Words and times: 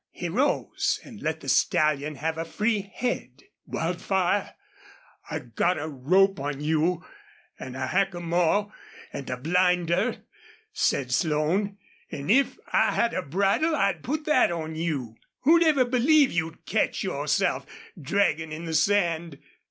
He 0.09 0.29
rose 0.29 0.99
and 1.03 1.21
let 1.21 1.41
the 1.41 1.47
stallion 1.47 2.15
have 2.15 2.35
a 2.39 2.43
free 2.43 2.91
head. 2.91 3.43
"Wildfire, 3.67 4.55
I 5.29 5.37
got 5.37 5.77
a 5.77 5.87
rope 5.87 6.39
on 6.39 6.59
you 6.59 7.05
an' 7.59 7.75
a 7.75 7.85
hackamore 7.85 8.73
an' 9.13 9.29
a 9.29 9.37
blinder," 9.37 10.23
said 10.73 11.11
Slone. 11.13 11.77
"An' 12.11 12.31
if 12.31 12.57
I 12.73 12.93
had 12.93 13.13
a 13.13 13.21
bridle 13.21 13.75
I'd 13.75 14.01
put 14.01 14.25
that 14.25 14.51
on 14.51 14.73
you.... 14.73 15.17
Who'd 15.41 15.61
ever 15.61 15.85
believe 15.85 16.31
you'd 16.31 16.65
catch 16.65 17.03
yourself, 17.03 17.67
draggin' 18.01 18.51
in 18.51 18.65
the 18.65 18.73
sand?" 18.73 19.37